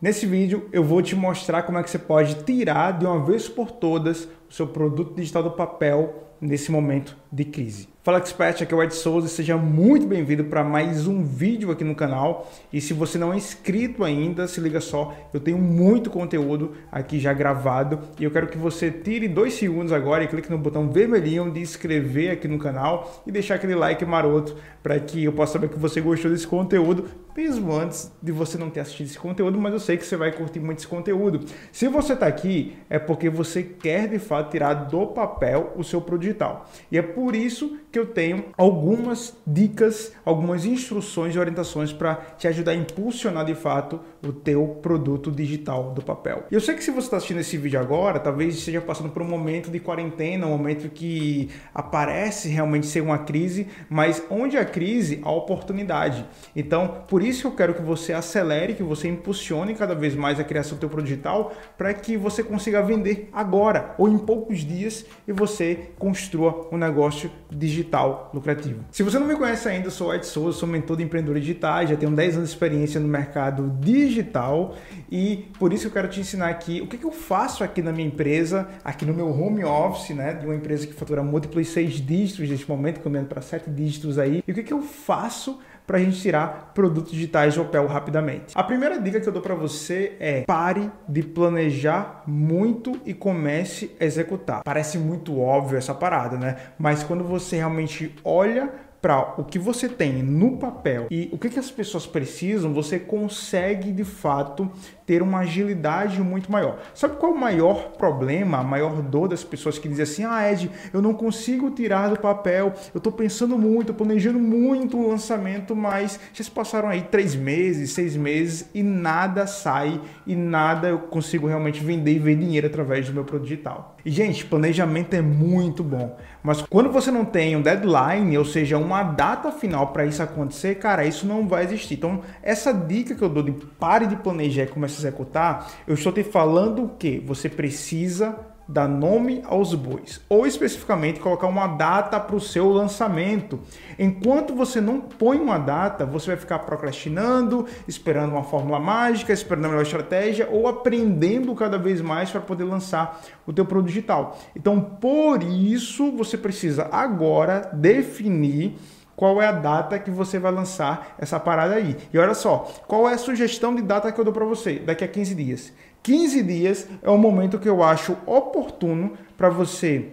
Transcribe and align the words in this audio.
Nesse 0.00 0.26
vídeo 0.26 0.68
eu 0.74 0.84
vou 0.84 1.00
te 1.00 1.16
mostrar 1.16 1.62
como 1.62 1.78
é 1.78 1.82
que 1.82 1.88
você 1.88 1.98
pode 1.98 2.44
tirar 2.44 2.98
de 2.98 3.06
uma 3.06 3.24
vez 3.24 3.48
por 3.48 3.70
todas 3.70 4.28
seu 4.48 4.66
produto 4.66 5.14
digital 5.14 5.42
do 5.42 5.50
papel 5.50 6.26
nesse 6.40 6.70
momento 6.70 7.16
de 7.32 7.44
crise. 7.44 7.88
Fala 8.06 8.18
Expert, 8.18 8.62
aqui 8.62 8.72
é 8.72 8.76
o 8.76 8.80
Ed 8.80 8.94
Souza 8.94 9.26
seja 9.26 9.56
muito 9.56 10.06
bem-vindo 10.06 10.44
para 10.44 10.62
mais 10.62 11.08
um 11.08 11.24
vídeo 11.24 11.72
aqui 11.72 11.82
no 11.82 11.94
canal. 11.94 12.48
E 12.72 12.80
se 12.80 12.94
você 12.94 13.18
não 13.18 13.32
é 13.32 13.36
inscrito 13.36 14.04
ainda, 14.04 14.46
se 14.46 14.60
liga 14.60 14.80
só, 14.80 15.12
eu 15.34 15.40
tenho 15.40 15.58
muito 15.58 16.08
conteúdo 16.08 16.74
aqui 16.92 17.18
já 17.18 17.32
gravado 17.32 17.98
e 18.16 18.22
eu 18.22 18.30
quero 18.30 18.46
que 18.46 18.56
você 18.56 18.92
tire 18.92 19.26
dois 19.26 19.54
segundos 19.54 19.92
agora 19.92 20.22
e 20.22 20.28
clique 20.28 20.48
no 20.48 20.56
botão 20.56 20.88
vermelhinho 20.88 21.50
de 21.50 21.60
inscrever 21.60 22.30
aqui 22.30 22.46
no 22.46 22.58
canal 22.58 23.24
e 23.26 23.32
deixar 23.32 23.56
aquele 23.56 23.74
like 23.74 24.04
maroto 24.04 24.56
para 24.84 25.00
que 25.00 25.24
eu 25.24 25.32
possa 25.32 25.54
saber 25.54 25.68
que 25.68 25.78
você 25.78 26.00
gostou 26.00 26.30
desse 26.30 26.46
conteúdo, 26.46 27.06
mesmo 27.36 27.74
antes 27.74 28.12
de 28.22 28.30
você 28.30 28.56
não 28.56 28.70
ter 28.70 28.78
assistido 28.80 29.08
esse 29.08 29.18
conteúdo, 29.18 29.58
mas 29.58 29.72
eu 29.72 29.80
sei 29.80 29.96
que 29.96 30.06
você 30.06 30.16
vai 30.16 30.30
curtir 30.30 30.60
muito 30.60 30.78
esse 30.78 30.86
conteúdo. 30.86 31.44
Se 31.72 31.88
você 31.88 32.12
está 32.12 32.28
aqui, 32.28 32.76
é 32.88 33.00
porque 33.00 33.28
você 33.28 33.64
quer 33.64 34.06
de 34.06 34.20
fato 34.20 34.35
tirar 34.44 34.74
do 34.74 35.06
papel 35.08 35.72
o 35.76 35.84
seu 35.84 36.00
produto 36.00 36.22
digital. 36.22 36.66
E 36.90 36.98
é 36.98 37.02
por 37.02 37.34
isso 37.34 37.78
que 37.90 37.98
eu 37.98 38.06
tenho 38.06 38.46
algumas 38.56 39.36
dicas, 39.46 40.12
algumas 40.24 40.64
instruções 40.64 41.34
e 41.34 41.38
orientações 41.38 41.92
para 41.92 42.16
te 42.36 42.46
ajudar 42.46 42.72
a 42.72 42.74
impulsionar 42.74 43.44
de 43.44 43.54
fato 43.54 44.00
o 44.22 44.32
teu 44.32 44.78
produto 44.82 45.30
digital 45.30 45.92
do 45.92 46.02
papel. 46.02 46.44
Eu 46.50 46.60
sei 46.60 46.74
que 46.74 46.84
se 46.84 46.90
você 46.90 47.06
está 47.06 47.16
assistindo 47.16 47.40
esse 47.40 47.56
vídeo 47.56 47.80
agora, 47.80 48.18
talvez 48.18 48.54
esteja 48.56 48.80
passando 48.80 49.10
por 49.10 49.22
um 49.22 49.28
momento 49.28 49.70
de 49.70 49.80
quarentena, 49.80 50.46
um 50.46 50.50
momento 50.50 50.90
que 50.90 51.50
aparece 51.74 52.48
realmente 52.48 52.86
ser 52.86 53.00
uma 53.00 53.18
crise, 53.18 53.68
mas 53.88 54.22
onde 54.30 54.56
há 54.56 54.64
crise, 54.64 55.20
há 55.22 55.30
oportunidade. 55.30 56.26
Então, 56.54 57.04
por 57.08 57.22
isso 57.22 57.46
eu 57.46 57.52
quero 57.52 57.74
que 57.74 57.82
você 57.82 58.12
acelere, 58.12 58.74
que 58.74 58.82
você 58.82 59.08
impulsione 59.08 59.74
cada 59.74 59.94
vez 59.94 60.14
mais 60.14 60.38
a 60.38 60.44
criação 60.44 60.76
do 60.76 60.80
teu 60.80 60.88
produto 60.88 61.08
digital 61.08 61.52
para 61.78 61.94
que 61.94 62.16
você 62.16 62.42
consiga 62.42 62.82
vender 62.82 63.28
agora 63.32 63.94
ou 63.96 64.08
em 64.08 64.18
poucos 64.26 64.58
dias 64.58 65.06
e 65.26 65.32
você 65.32 65.90
construa 65.98 66.68
um 66.72 66.76
negócio 66.76 67.30
digital 67.50 68.30
lucrativo. 68.34 68.84
Se 68.90 69.02
você 69.02 69.18
não 69.18 69.26
me 69.26 69.36
conhece 69.36 69.68
ainda, 69.68 69.86
eu 69.86 69.90
sou 69.90 70.12
Ed 70.12 70.26
Souza, 70.26 70.58
sou 70.58 70.68
mentor 70.68 70.96
de 70.96 71.04
empreendedores 71.04 71.42
digitais, 71.42 71.88
já 71.88 71.96
tenho 71.96 72.10
10 72.10 72.36
anos 72.38 72.48
de 72.48 72.54
experiência 72.54 73.00
no 73.00 73.06
mercado 73.06 73.70
digital 73.80 74.74
e 75.10 75.48
por 75.58 75.72
isso 75.72 75.86
eu 75.86 75.90
quero 75.90 76.08
te 76.08 76.20
ensinar 76.20 76.48
aqui 76.48 76.80
o 76.80 76.88
que, 76.88 76.98
que 76.98 77.04
eu 77.04 77.12
faço 77.12 77.62
aqui 77.62 77.80
na 77.80 77.92
minha 77.92 78.08
empresa, 78.08 78.68
aqui 78.84 79.06
no 79.06 79.14
meu 79.14 79.28
home 79.30 79.64
office, 79.64 80.14
né, 80.14 80.34
de 80.34 80.44
uma 80.44 80.54
empresa 80.54 80.86
que 80.86 80.92
fatura 80.92 81.22
múltiplos 81.22 81.68
seis 81.68 81.94
dígitos 81.94 82.48
neste 82.48 82.68
momento, 82.68 83.00
caminhando 83.00 83.28
para 83.28 83.40
sete 83.40 83.70
dígitos 83.70 84.18
aí, 84.18 84.42
e 84.46 84.50
o 84.50 84.54
que, 84.54 84.62
que 84.62 84.72
eu 84.72 84.82
faço 84.82 85.60
para 85.86 85.98
a 85.98 86.00
gente 86.00 86.20
tirar 86.20 86.72
produtos 86.74 87.12
digitais 87.12 87.54
do 87.54 87.64
papel 87.64 87.86
rapidamente. 87.86 88.52
A 88.54 88.62
primeira 88.62 89.00
dica 89.00 89.20
que 89.20 89.28
eu 89.28 89.32
dou 89.32 89.42
para 89.42 89.54
você 89.54 90.16
é 90.18 90.42
pare 90.42 90.90
de 91.08 91.22
planejar 91.22 92.22
muito 92.26 93.00
e 93.04 93.14
comece 93.14 93.94
a 94.00 94.04
executar. 94.04 94.62
Parece 94.64 94.98
muito 94.98 95.40
óbvio 95.40 95.78
essa 95.78 95.94
parada, 95.94 96.36
né? 96.36 96.56
Mas 96.78 97.02
quando 97.02 97.24
você 97.24 97.56
realmente 97.56 98.14
olha 98.24 98.70
para 99.00 99.34
o 99.38 99.44
que 99.44 99.58
você 99.58 99.88
tem 99.88 100.22
no 100.22 100.56
papel 100.56 101.06
e 101.10 101.28
o 101.32 101.38
que, 101.38 101.48
que 101.48 101.58
as 101.58 101.70
pessoas 101.70 102.06
precisam, 102.06 102.72
você 102.72 102.98
consegue 102.98 103.92
de 103.92 104.04
fato 104.04 104.70
ter 105.06 105.22
uma 105.22 105.38
agilidade 105.38 106.20
muito 106.20 106.50
maior. 106.50 106.80
Sabe 106.94 107.16
qual 107.16 107.32
é 107.32 107.34
o 107.34 107.38
maior 107.38 107.92
problema, 107.92 108.58
a 108.58 108.64
maior 108.64 109.00
dor 109.00 109.28
das 109.28 109.44
pessoas 109.44 109.78
que 109.78 109.88
dizem 109.88 110.02
assim: 110.02 110.24
ah, 110.24 110.50
Ed, 110.50 110.70
eu 110.92 111.00
não 111.00 111.14
consigo 111.14 111.70
tirar 111.70 112.08
do 112.08 112.18
papel, 112.18 112.74
eu 112.92 112.98
estou 112.98 113.12
pensando 113.12 113.56
muito, 113.56 113.94
planejando 113.94 114.38
muito 114.38 114.98
o 114.98 115.08
lançamento, 115.08 115.76
mas 115.76 116.18
se 116.34 116.50
passaram 116.50 116.88
aí 116.88 117.02
três 117.02 117.34
meses, 117.34 117.92
seis 117.92 118.16
meses 118.16 118.68
e 118.74 118.82
nada 118.82 119.46
sai 119.46 120.00
e 120.26 120.34
nada 120.34 120.88
eu 120.88 120.98
consigo 120.98 121.46
realmente 121.46 121.82
vender 121.82 122.12
e 122.12 122.18
ver 122.18 122.36
dinheiro 122.36 122.66
através 122.66 123.06
do 123.06 123.14
meu 123.14 123.24
produto 123.24 123.48
digital. 123.48 123.96
E, 124.04 124.10
gente, 124.10 124.44
planejamento 124.44 125.14
é 125.14 125.20
muito 125.20 125.82
bom, 125.82 126.16
mas 126.42 126.62
quando 126.62 126.90
você 126.90 127.10
não 127.10 127.24
tem 127.24 127.56
um 127.56 127.62
deadline, 127.62 128.38
ou 128.38 128.44
seja, 128.44 128.78
uma 128.86 129.02
data 129.02 129.52
final 129.52 129.88
para 129.88 130.06
isso 130.06 130.22
acontecer, 130.22 130.76
cara, 130.76 131.04
isso 131.04 131.26
não 131.26 131.46
vai 131.46 131.64
existir. 131.64 131.94
Então, 131.94 132.22
essa 132.42 132.72
dica 132.72 133.14
que 133.14 133.22
eu 133.22 133.28
dou 133.28 133.42
de 133.42 133.52
pare 133.52 134.06
de 134.06 134.16
planejar 134.16 134.62
e 134.62 134.68
comece 134.68 134.98
executar, 134.98 135.70
eu 135.86 135.94
estou 135.94 136.12
te 136.12 136.24
falando 136.24 136.92
que 136.98 137.18
você 137.18 137.48
precisa 137.48 138.55
dar 138.68 138.88
nome 138.88 139.42
aos 139.46 139.74
bois, 139.74 140.20
ou 140.28 140.46
especificamente 140.46 141.20
colocar 141.20 141.46
uma 141.46 141.66
data 141.66 142.18
para 142.18 142.34
o 142.34 142.40
seu 142.40 142.68
lançamento. 142.68 143.60
Enquanto 143.98 144.54
você 144.54 144.80
não 144.80 145.00
põe 145.00 145.38
uma 145.38 145.58
data, 145.58 146.04
você 146.04 146.28
vai 146.28 146.36
ficar 146.36 146.60
procrastinando, 146.60 147.66
esperando 147.86 148.32
uma 148.32 148.42
fórmula 148.42 148.80
mágica, 148.80 149.32
esperando 149.32 149.66
a 149.66 149.68
melhor 149.68 149.82
estratégia 149.82 150.48
ou 150.50 150.66
aprendendo 150.66 151.54
cada 151.54 151.78
vez 151.78 152.00
mais 152.00 152.30
para 152.30 152.40
poder 152.40 152.64
lançar 152.64 153.20
o 153.46 153.52
teu 153.52 153.64
produto 153.64 153.88
digital. 153.88 154.38
Então, 154.54 154.80
por 154.80 155.42
isso, 155.42 156.10
você 156.12 156.36
precisa 156.36 156.88
agora 156.90 157.70
definir 157.72 158.76
qual 159.16 159.40
é 159.40 159.46
a 159.46 159.52
data 159.52 159.98
que 159.98 160.10
você 160.10 160.38
vai 160.38 160.52
lançar 160.52 161.16
essa 161.18 161.40
parada 161.40 161.74
aí. 161.74 161.96
E 162.12 162.18
olha 162.18 162.34
só, 162.34 162.70
qual 162.86 163.08
é 163.08 163.14
a 163.14 163.18
sugestão 163.18 163.74
de 163.74 163.80
data 163.80 164.12
que 164.12 164.20
eu 164.20 164.24
dou 164.24 164.32
para 164.32 164.44
você? 164.44 164.78
Daqui 164.78 165.02
a 165.02 165.08
15 165.08 165.34
dias. 165.34 165.72
15 166.06 166.40
dias 166.44 166.88
é 167.02 167.10
o 167.10 167.18
momento 167.18 167.58
que 167.58 167.68
eu 167.68 167.82
acho 167.82 168.16
oportuno 168.26 169.14
para 169.36 169.48
você 169.48 170.12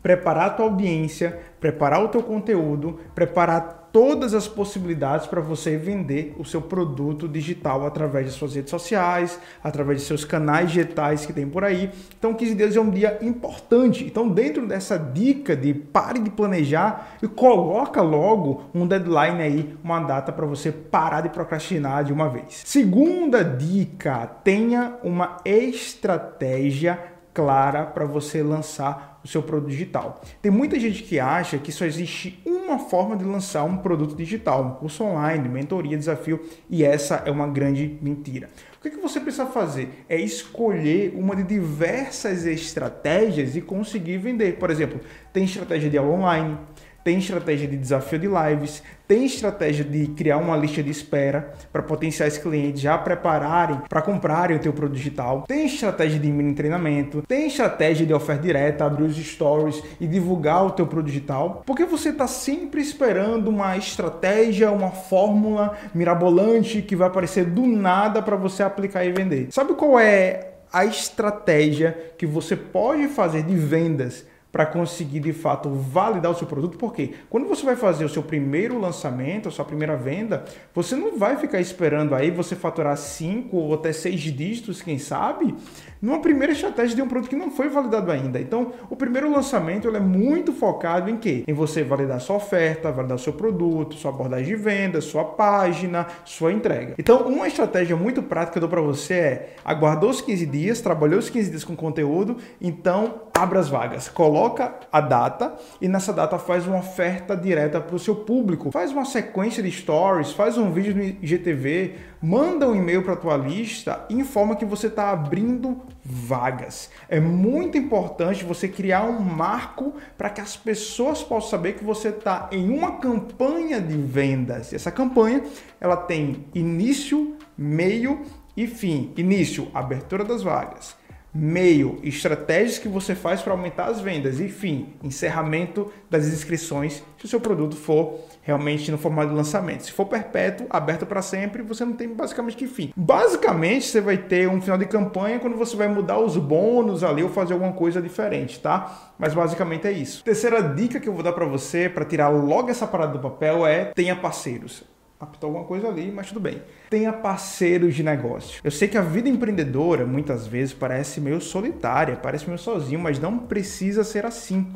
preparar 0.00 0.46
a 0.46 0.50
tua 0.50 0.66
audiência, 0.66 1.40
preparar 1.60 2.04
o 2.04 2.08
teu 2.08 2.22
conteúdo, 2.22 2.98
preparar 3.14 3.86
todas 3.96 4.34
as 4.34 4.46
possibilidades 4.46 5.26
para 5.26 5.40
você 5.40 5.78
vender 5.78 6.36
o 6.38 6.44
seu 6.44 6.60
produto 6.60 7.26
digital 7.26 7.86
através 7.86 8.26
de 8.26 8.32
suas 8.32 8.54
redes 8.54 8.68
sociais, 8.68 9.40
através 9.64 10.00
de 10.00 10.04
seus 10.04 10.22
canais 10.22 10.70
digitais 10.70 11.24
que 11.24 11.32
tem 11.32 11.48
por 11.48 11.64
aí. 11.64 11.90
Então, 12.18 12.34
15 12.34 12.54
dias 12.54 12.76
é 12.76 12.80
um 12.80 12.90
dia 12.90 13.18
importante. 13.22 14.04
Então, 14.04 14.28
dentro 14.28 14.66
dessa 14.66 14.98
dica 14.98 15.56
de 15.56 15.72
pare 15.72 16.18
de 16.18 16.28
planejar 16.28 17.16
e 17.22 17.26
coloca 17.26 18.02
logo 18.02 18.64
um 18.74 18.86
deadline 18.86 19.40
aí, 19.40 19.76
uma 19.82 20.00
data 20.00 20.30
para 20.30 20.44
você 20.44 20.70
parar 20.70 21.22
de 21.22 21.30
procrastinar 21.30 22.04
de 22.04 22.12
uma 22.12 22.28
vez. 22.28 22.64
Segunda 22.66 23.42
dica, 23.42 24.26
tenha 24.44 24.98
uma 25.02 25.38
estratégia 25.42 27.15
clara 27.36 27.84
para 27.84 28.06
você 28.06 28.42
lançar 28.42 29.20
o 29.22 29.28
seu 29.28 29.42
produto 29.42 29.68
digital. 29.68 30.22
Tem 30.40 30.50
muita 30.50 30.80
gente 30.80 31.02
que 31.02 31.20
acha 31.20 31.58
que 31.58 31.70
só 31.70 31.84
existe 31.84 32.40
uma 32.46 32.78
forma 32.78 33.14
de 33.14 33.24
lançar 33.24 33.62
um 33.64 33.76
produto 33.76 34.16
digital, 34.16 34.64
um 34.64 34.70
curso 34.70 35.04
online, 35.04 35.46
mentoria, 35.46 35.98
desafio, 35.98 36.40
e 36.70 36.82
essa 36.82 37.22
é 37.26 37.30
uma 37.30 37.46
grande 37.46 37.98
mentira. 38.00 38.48
O 38.78 38.82
que, 38.82 38.88
que 38.88 38.96
você 38.96 39.20
precisa 39.20 39.44
fazer? 39.44 40.06
É 40.08 40.18
escolher 40.18 41.12
uma 41.14 41.36
de 41.36 41.42
diversas 41.42 42.46
estratégias 42.46 43.54
e 43.54 43.60
conseguir 43.60 44.16
vender. 44.16 44.56
Por 44.58 44.70
exemplo, 44.70 44.98
tem 45.30 45.44
estratégia 45.44 45.90
de 45.90 45.98
aula 45.98 46.12
online, 46.12 46.58
tem 47.06 47.18
estratégia 47.18 47.68
de 47.68 47.76
desafio 47.76 48.18
de 48.18 48.26
lives, 48.26 48.82
tem 49.06 49.24
estratégia 49.24 49.84
de 49.84 50.08
criar 50.08 50.38
uma 50.38 50.56
lista 50.56 50.82
de 50.82 50.90
espera 50.90 51.54
para 51.72 51.80
potenciais 51.80 52.36
clientes 52.36 52.80
já 52.80 52.98
prepararem 52.98 53.80
para 53.88 54.02
comprarem 54.02 54.56
o 54.56 54.58
teu 54.58 54.72
produto 54.72 54.96
digital, 54.96 55.44
tem 55.46 55.66
estratégia 55.66 56.18
de 56.18 56.28
mini 56.32 56.52
treinamento, 56.52 57.22
tem 57.22 57.46
estratégia 57.46 58.04
de 58.04 58.12
oferta 58.12 58.42
direta, 58.42 58.84
abrir 58.84 59.04
os 59.04 59.16
stories 59.16 59.80
e 60.00 60.06
divulgar 60.08 60.66
o 60.66 60.72
teu 60.72 60.84
produto 60.84 61.06
digital, 61.06 61.62
porque 61.64 61.84
você 61.84 62.08
está 62.08 62.26
sempre 62.26 62.82
esperando 62.82 63.46
uma 63.46 63.76
estratégia, 63.76 64.72
uma 64.72 64.90
fórmula 64.90 65.78
mirabolante 65.94 66.82
que 66.82 66.96
vai 66.96 67.06
aparecer 67.06 67.44
do 67.44 67.64
nada 67.68 68.20
para 68.20 68.34
você 68.34 68.64
aplicar 68.64 69.04
e 69.04 69.12
vender. 69.12 69.46
Sabe 69.52 69.74
qual 69.74 69.96
é 70.00 70.54
a 70.72 70.84
estratégia 70.84 72.14
que 72.18 72.26
você 72.26 72.56
pode 72.56 73.06
fazer 73.06 73.44
de 73.44 73.54
vendas 73.54 74.26
para 74.50 74.64
conseguir 74.64 75.20
de 75.20 75.32
fato 75.32 75.68
validar 75.70 76.30
o 76.32 76.34
seu 76.34 76.46
produto, 76.46 76.78
porque 76.78 77.12
quando 77.28 77.46
você 77.46 77.64
vai 77.64 77.76
fazer 77.76 78.04
o 78.04 78.08
seu 78.08 78.22
primeiro 78.22 78.78
lançamento, 78.78 79.48
a 79.48 79.50
sua 79.50 79.64
primeira 79.64 79.96
venda, 79.96 80.44
você 80.74 80.96
não 80.96 81.18
vai 81.18 81.36
ficar 81.36 81.60
esperando 81.60 82.14
aí 82.14 82.30
você 82.30 82.56
faturar 82.56 82.96
5 82.96 83.54
ou 83.56 83.74
até 83.74 83.92
6 83.92 84.18
dígitos, 84.20 84.80
quem 84.80 84.98
sabe, 84.98 85.54
numa 86.00 86.20
primeira 86.20 86.52
estratégia 86.52 86.96
de 86.96 87.02
um 87.02 87.08
produto 87.08 87.28
que 87.30 87.36
não 87.36 87.50
foi 87.50 87.68
validado 87.68 88.10
ainda. 88.10 88.40
Então, 88.40 88.72
o 88.88 88.96
primeiro 88.96 89.30
lançamento 89.30 89.94
é 89.94 90.00
muito 90.00 90.52
focado 90.52 91.10
em 91.10 91.16
quê? 91.16 91.44
Em 91.46 91.52
você 91.52 91.82
validar 91.82 92.20
sua 92.20 92.36
oferta, 92.36 92.90
validar 92.90 93.18
seu 93.18 93.32
produto, 93.32 93.94
sua 93.94 94.10
abordagem 94.10 94.46
de 94.46 94.56
venda, 94.56 95.00
sua 95.00 95.24
página, 95.24 96.06
sua 96.24 96.52
entrega. 96.52 96.94
Então, 96.98 97.26
uma 97.28 97.46
estratégia 97.46 97.96
muito 97.96 98.22
prática 98.22 98.52
que 98.52 98.58
eu 98.58 98.60
dou 98.60 98.70
para 98.70 98.80
você 98.80 99.14
é 99.14 99.54
aguardou 99.64 100.10
os 100.10 100.20
15 100.20 100.46
dias, 100.46 100.80
trabalhou 100.80 101.18
os 101.18 101.28
15 101.28 101.50
dias 101.50 101.64
com 101.64 101.76
conteúdo, 101.76 102.36
então 102.60 103.22
abra 103.34 103.58
as 103.58 103.68
vagas, 103.68 104.08
coloca 104.36 104.74
a 104.92 105.00
data 105.00 105.56
e 105.80 105.88
nessa 105.88 106.12
data 106.12 106.38
faz 106.38 106.66
uma 106.66 106.78
oferta 106.78 107.34
direta 107.34 107.80
para 107.80 107.96
o 107.96 107.98
seu 107.98 108.14
público. 108.14 108.70
Faz 108.70 108.92
uma 108.92 109.06
sequência 109.06 109.62
de 109.62 109.70
stories, 109.72 110.32
faz 110.32 110.58
um 110.58 110.70
vídeo 110.70 110.94
no 110.94 111.02
IGTV, 111.02 111.94
manda 112.20 112.68
um 112.68 112.76
e-mail 112.76 113.02
para 113.02 113.14
a 113.14 113.16
tua 113.16 113.36
lista 113.36 114.04
e 114.10 114.14
informa 114.14 114.54
que 114.54 114.66
você 114.66 114.88
está 114.88 115.10
abrindo 115.10 115.80
vagas. 116.04 116.90
É 117.08 117.18
muito 117.18 117.78
importante 117.78 118.44
você 118.44 118.68
criar 118.68 119.04
um 119.04 119.20
marco 119.20 119.94
para 120.18 120.28
que 120.28 120.42
as 120.42 120.54
pessoas 120.54 121.22
possam 121.22 121.50
saber 121.50 121.72
que 121.72 121.84
você 121.84 122.08
está 122.08 122.50
em 122.52 122.68
uma 122.68 122.98
campanha 122.98 123.80
de 123.80 123.96
vendas. 123.96 124.70
E 124.70 124.76
essa 124.76 124.90
campanha 124.90 125.42
ela 125.80 125.96
tem 125.96 126.44
início, 126.54 127.36
meio 127.56 128.20
e 128.54 128.66
fim. 128.66 129.14
Início, 129.16 129.68
abertura 129.72 130.24
das 130.24 130.42
vagas 130.42 131.05
meio, 131.36 131.98
estratégias 132.02 132.78
que 132.78 132.88
você 132.88 133.14
faz 133.14 133.42
para 133.42 133.52
aumentar 133.52 133.86
as 133.86 134.00
vendas 134.00 134.40
e 134.40 134.48
fim, 134.48 134.94
encerramento 135.02 135.92
das 136.10 136.26
inscrições 136.26 137.02
se 137.18 137.24
o 137.24 137.28
seu 137.28 137.40
produto 137.40 137.76
for 137.76 138.20
realmente 138.42 138.90
no 138.90 138.98
formato 138.98 139.30
de 139.30 139.34
lançamento. 139.34 139.84
Se 139.84 139.92
for 139.92 140.06
perpétuo, 140.06 140.66
aberto 140.70 141.04
para 141.04 141.20
sempre, 141.20 141.62
você 141.62 141.84
não 141.84 141.92
tem 141.92 142.08
basicamente 142.08 142.56
que 142.56 142.66
fim. 142.66 142.92
Basicamente, 142.96 143.86
você 143.86 144.00
vai 144.00 144.16
ter 144.16 144.48
um 144.48 144.60
final 144.60 144.78
de 144.78 144.86
campanha 144.86 145.38
quando 145.38 145.56
você 145.56 145.76
vai 145.76 145.88
mudar 145.88 146.18
os 146.18 146.36
bônus 146.36 147.04
ali 147.04 147.22
ou 147.22 147.28
fazer 147.28 147.52
alguma 147.52 147.72
coisa 147.72 148.00
diferente, 148.00 148.60
tá? 148.60 149.12
Mas 149.18 149.34
basicamente 149.34 149.86
é 149.86 149.92
isso. 149.92 150.24
Terceira 150.24 150.62
dica 150.62 151.00
que 151.00 151.08
eu 151.08 151.12
vou 151.12 151.22
dar 151.22 151.32
para 151.32 151.44
você 151.44 151.88
para 151.88 152.04
tirar 152.04 152.28
logo 152.28 152.70
essa 152.70 152.86
parada 152.86 153.12
do 153.12 153.18
papel 153.18 153.66
é 153.66 153.86
tenha 153.86 154.16
parceiros 154.16 154.84
apitou 155.26 155.48
alguma 155.48 155.66
coisa 155.66 155.88
ali, 155.88 156.10
mas 156.10 156.28
tudo 156.28 156.40
bem. 156.40 156.62
Tenha 156.88 157.12
parceiros 157.12 157.94
de 157.94 158.02
negócio. 158.02 158.60
Eu 158.64 158.70
sei 158.70 158.88
que 158.88 158.96
a 158.96 159.02
vida 159.02 159.28
empreendedora 159.28 160.06
muitas 160.06 160.46
vezes 160.46 160.72
parece 160.72 161.20
meio 161.20 161.40
solitária, 161.40 162.16
parece 162.16 162.46
meio 162.46 162.58
sozinho, 162.58 163.00
mas 163.00 163.18
não 163.18 163.38
precisa 163.38 164.04
ser 164.04 164.24
assim. 164.24 164.72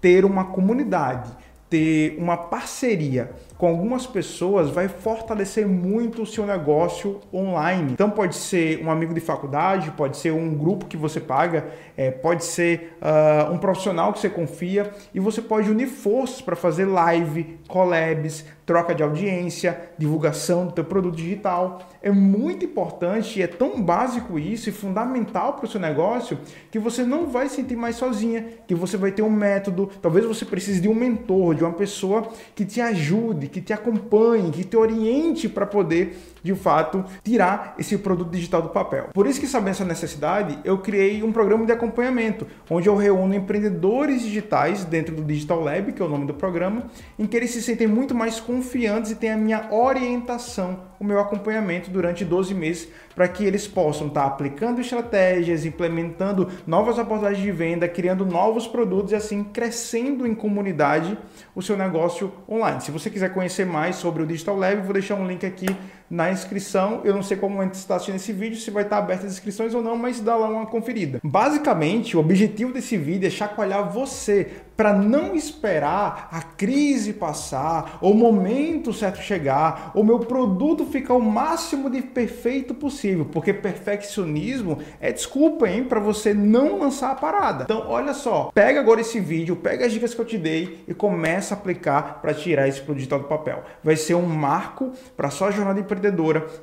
Ter 0.00 0.24
uma 0.24 0.46
comunidade, 0.46 1.30
ter 1.68 2.16
uma 2.18 2.36
parceria 2.36 3.30
com 3.60 3.68
algumas 3.68 4.06
pessoas 4.06 4.70
vai 4.70 4.88
fortalecer 4.88 5.68
muito 5.68 6.22
o 6.22 6.26
seu 6.26 6.46
negócio 6.46 7.20
online. 7.30 7.92
Então 7.92 8.08
pode 8.08 8.34
ser 8.34 8.82
um 8.82 8.90
amigo 8.90 9.12
de 9.12 9.20
faculdade, 9.20 9.90
pode 9.90 10.16
ser 10.16 10.32
um 10.32 10.54
grupo 10.54 10.86
que 10.86 10.96
você 10.96 11.20
paga, 11.20 11.66
é, 11.94 12.10
pode 12.10 12.42
ser 12.42 12.96
uh, 13.02 13.52
um 13.52 13.58
profissional 13.58 14.14
que 14.14 14.18
você 14.18 14.30
confia 14.30 14.90
e 15.12 15.20
você 15.20 15.42
pode 15.42 15.70
unir 15.70 15.88
forças 15.88 16.40
para 16.40 16.56
fazer 16.56 16.86
live, 16.86 17.58
collabs, 17.68 18.46
troca 18.70 18.94
de 18.94 19.02
audiência, 19.02 19.90
divulgação 19.98 20.64
do 20.64 20.72
teu 20.72 20.84
produto 20.84 21.16
digital. 21.16 21.80
É 22.00 22.10
muito 22.10 22.64
importante 22.64 23.40
e 23.40 23.42
é 23.42 23.46
tão 23.48 23.82
básico 23.82 24.38
isso 24.38 24.68
e 24.68 24.72
fundamental 24.72 25.54
para 25.54 25.66
o 25.66 25.68
seu 25.68 25.80
negócio 25.80 26.38
que 26.70 26.78
você 26.78 27.02
não 27.02 27.26
vai 27.26 27.48
se 27.48 27.56
sentir 27.56 27.74
mais 27.74 27.96
sozinha, 27.96 28.46
que 28.68 28.74
você 28.74 28.96
vai 28.96 29.10
ter 29.10 29.22
um 29.22 29.28
método, 29.28 29.90
talvez 30.00 30.24
você 30.24 30.44
precise 30.44 30.80
de 30.80 30.88
um 30.88 30.94
mentor, 30.94 31.56
de 31.56 31.64
uma 31.64 31.72
pessoa 31.72 32.28
que 32.54 32.64
te 32.64 32.80
ajude, 32.80 33.48
que 33.50 33.60
te 33.60 33.72
acompanhe, 33.72 34.50
que 34.50 34.64
te 34.64 34.76
oriente 34.76 35.48
para 35.48 35.66
poder, 35.66 36.16
de 36.42 36.54
fato, 36.54 37.04
tirar 37.22 37.74
esse 37.78 37.98
produto 37.98 38.30
digital 38.30 38.62
do 38.62 38.70
papel. 38.70 39.08
Por 39.12 39.26
isso 39.26 39.40
que 39.40 39.46
sabendo 39.46 39.70
essa 39.70 39.84
necessidade, 39.84 40.58
eu 40.64 40.78
criei 40.78 41.22
um 41.22 41.32
programa 41.32 41.66
de 41.66 41.72
acompanhamento, 41.72 42.46
onde 42.68 42.88
eu 42.88 42.96
reúno 42.96 43.34
empreendedores 43.34 44.22
digitais 44.22 44.84
dentro 44.84 45.14
do 45.14 45.22
Digital 45.22 45.60
Lab, 45.60 45.92
que 45.92 46.00
é 46.00 46.04
o 46.04 46.08
nome 46.08 46.26
do 46.26 46.34
programa, 46.34 46.84
em 47.18 47.26
que 47.26 47.36
eles 47.36 47.50
se 47.50 47.62
sentem 47.62 47.86
muito 47.86 48.14
mais 48.14 48.40
confiantes 48.40 49.10
e 49.10 49.16
têm 49.16 49.30
a 49.30 49.36
minha 49.36 49.72
orientação, 49.72 50.89
o 51.00 51.04
meu 51.04 51.18
acompanhamento 51.18 51.90
durante 51.90 52.26
12 52.26 52.54
meses, 52.54 52.88
para 53.14 53.26
que 53.26 53.42
eles 53.42 53.66
possam 53.66 54.08
estar 54.08 54.26
aplicando 54.26 54.82
estratégias, 54.82 55.64
implementando 55.64 56.50
novas 56.66 56.98
abordagens 56.98 57.42
de 57.42 57.50
venda, 57.50 57.88
criando 57.88 58.26
novos 58.26 58.68
produtos 58.68 59.12
e 59.12 59.14
assim 59.14 59.42
crescendo 59.42 60.26
em 60.26 60.34
comunidade 60.34 61.16
o 61.54 61.62
seu 61.62 61.76
negócio 61.76 62.30
online. 62.46 62.82
Se 62.82 62.90
você 62.90 63.08
quiser 63.08 63.32
conhecer 63.32 63.64
mais 63.64 63.96
sobre 63.96 64.22
o 64.22 64.26
Digital 64.26 64.56
Lab, 64.56 64.82
vou 64.82 64.92
deixar 64.92 65.14
um 65.14 65.26
link 65.26 65.46
aqui 65.46 65.66
na 66.10 66.30
inscrição. 66.32 67.00
Eu 67.04 67.14
não 67.14 67.22
sei 67.22 67.36
como 67.36 67.56
você 67.56 67.68
está 67.72 67.94
assistindo 67.94 68.16
esse 68.16 68.32
vídeo, 68.32 68.58
se 68.58 68.70
vai 68.70 68.82
estar 68.82 68.98
aberto 68.98 69.26
as 69.26 69.32
inscrições 69.32 69.74
ou 69.74 69.82
não, 69.82 69.96
mas 69.96 70.18
dá 70.18 70.34
lá 70.34 70.48
uma 70.48 70.66
conferida. 70.66 71.20
Basicamente, 71.22 72.16
o 72.16 72.20
objetivo 72.20 72.72
desse 72.72 72.96
vídeo 72.96 73.28
é 73.28 73.30
chacoalhar 73.30 73.90
você 73.92 74.50
para 74.76 74.92
não 74.94 75.36
esperar 75.36 76.28
a 76.32 76.40
crise 76.40 77.12
passar, 77.12 77.98
o 78.00 78.14
momento 78.14 78.94
certo 78.94 79.20
chegar, 79.20 79.92
ou 79.94 80.02
meu 80.02 80.18
produto 80.20 80.86
ficar 80.86 81.14
o 81.14 81.20
máximo 81.20 81.90
de 81.90 82.00
perfeito 82.00 82.74
possível, 82.74 83.26
porque 83.30 83.52
perfeccionismo 83.52 84.78
é 84.98 85.12
desculpa, 85.12 85.68
hein, 85.68 85.84
para 85.84 86.00
você 86.00 86.32
não 86.32 86.78
lançar 86.78 87.10
a 87.10 87.14
parada. 87.14 87.64
Então, 87.64 87.84
olha 87.88 88.14
só, 88.14 88.50
pega 88.54 88.80
agora 88.80 89.02
esse 89.02 89.20
vídeo, 89.20 89.54
pega 89.54 89.84
as 89.84 89.92
dicas 89.92 90.14
que 90.14 90.20
eu 90.20 90.24
te 90.24 90.38
dei 90.38 90.82
e 90.88 90.94
começa 90.94 91.54
a 91.54 91.58
aplicar 91.58 92.20
para 92.22 92.32
tirar 92.32 92.66
esse 92.66 92.80
digital 92.80 93.18
do 93.18 93.26
papel. 93.26 93.62
Vai 93.84 93.96
ser 93.96 94.14
um 94.14 94.26
marco 94.26 94.92
para 95.14 95.28
sua 95.28 95.50
jornada 95.50 95.78
empreendedora 95.78 95.99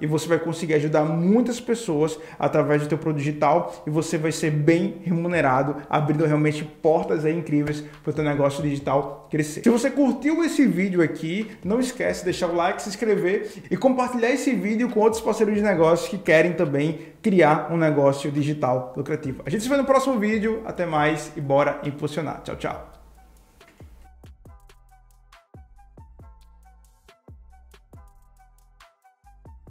e 0.01 0.07
você 0.07 0.28
vai 0.28 0.39
conseguir 0.39 0.74
ajudar 0.75 1.04
muitas 1.04 1.60
pessoas 1.60 2.18
através 2.38 2.81
do 2.81 2.88
teu 2.88 2.98
produto 2.98 3.19
digital 3.19 3.84
e 3.86 3.89
você 3.89 4.18
vai 4.18 4.31
ser 4.31 4.51
bem 4.51 5.01
remunerado, 5.04 5.78
abrindo 5.89 6.25
realmente 6.25 6.63
portas 6.63 7.25
incríveis 7.25 7.84
para 8.04 8.12
o 8.12 8.13
teu 8.13 8.24
negócio 8.24 8.63
digital 8.63 9.28
crescer. 9.30 9.63
Se 9.63 9.69
você 9.69 9.89
curtiu 9.89 10.44
esse 10.44 10.66
vídeo 10.66 11.01
aqui, 11.01 11.50
não 11.63 11.80
esquece 11.80 12.19
de 12.19 12.25
deixar 12.25 12.48
o 12.48 12.56
like, 12.56 12.81
se 12.81 12.89
inscrever 12.89 13.50
e 13.69 13.78
compartilhar 13.78 14.30
esse 14.30 14.51
vídeo 14.54 14.89
com 14.89 15.00
outros 15.00 15.22
parceiros 15.22 15.56
de 15.56 15.62
negócios 15.62 16.10
que 16.10 16.18
querem 16.18 16.54
também 16.54 17.00
criar 17.22 17.72
um 17.72 17.78
negócio 17.78 18.31
digital 18.31 18.94
lucrativo. 18.95 19.44
A 19.45 19.50
gente 19.50 19.63
se 19.63 19.69
vê 19.69 19.78
no 19.78 19.86
próximo 19.86 20.18
vídeo. 20.18 20.62
Até 20.66 20.86
mais 20.86 21.31
e 21.36 21.42
bora 21.42 21.80
impulsionar. 21.83 22.42
Tchau, 22.44 22.56
tchau. 22.56 22.97